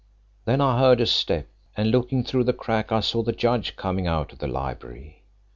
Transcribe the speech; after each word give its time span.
"Then 0.45 0.61
I 0.61 0.79
heard 0.79 0.99
a 0.99 1.05
step, 1.05 1.47
and 1.77 1.91
looking 1.91 2.23
through 2.23 2.45
the 2.45 2.53
crack 2.53 2.91
I 2.91 3.01
saw 3.01 3.21
the 3.21 3.31
judge 3.31 3.75
coming 3.75 4.07
out 4.07 4.33
of 4.33 4.39
the 4.39 4.47
library. 4.47 5.21